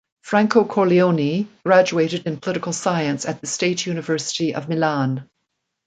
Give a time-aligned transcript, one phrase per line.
[0.23, 5.29] Franco Corleone graduated in Political Science at the State University of Milan.